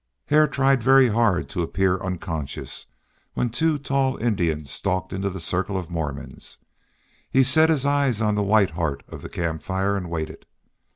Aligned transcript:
Hare 0.29 0.47
tried 0.47 0.81
very 0.81 1.09
hard 1.09 1.47
to 1.49 1.61
appear 1.61 1.99
unconscious 1.99 2.87
when 3.35 3.51
two 3.51 3.77
tall 3.77 4.17
Indians 4.17 4.71
stalked 4.71 5.13
into 5.13 5.29
the 5.29 5.39
circle 5.39 5.77
of 5.77 5.91
Mormons; 5.91 6.57
he 7.29 7.43
set 7.43 7.69
his 7.69 7.85
eyes 7.85 8.19
on 8.19 8.33
the 8.33 8.41
white 8.41 8.71
heart 8.71 9.03
of 9.09 9.21
the 9.21 9.29
camp 9.29 9.61
fire 9.61 9.95
and 9.95 10.09
waited. 10.09 10.47